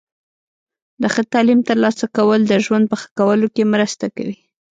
[1.01, 4.35] د ښه تعلیم ترلاسه کول د ژوند په ښه کولو کې مرسته کوي.